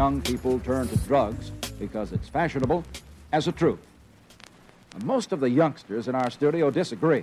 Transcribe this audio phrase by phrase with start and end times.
[0.00, 2.82] Young people turn to drugs because it's fashionable
[3.32, 3.80] as a truth.
[5.04, 7.22] Most of the youngsters in our studio disagree.